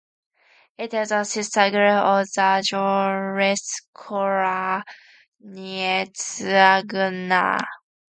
It 0.79 0.95
is 0.95 1.11
a 1.11 1.23
sister 1.25 1.69
group 1.69 1.91
of 1.91 2.25
the 2.35 2.63
jawless 2.67 3.85
craniates 3.95 6.41
Agnatha. 6.41 7.59